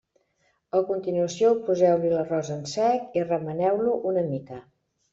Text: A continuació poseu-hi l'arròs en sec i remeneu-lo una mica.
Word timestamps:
A 0.79 0.81
continuació 0.87 1.51
poseu-hi 1.69 2.13
l'arròs 2.15 2.51
en 2.59 2.67
sec 2.75 3.23
i 3.23 3.27
remeneu-lo 3.31 3.97
una 4.15 4.29
mica. 4.35 4.63